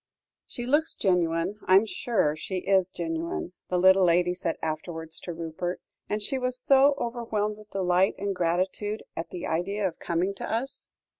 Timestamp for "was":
6.39-6.59